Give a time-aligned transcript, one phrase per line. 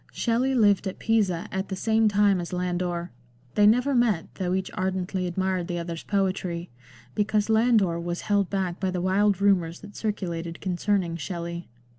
[0.11, 3.11] Shelley lived at Pisa at the same time as Landor;
[3.53, 6.71] they never met, though each ardently admired the other's poetry,
[7.13, 11.69] because Landor was held back by the wild rumours that circulated concerning Shelley.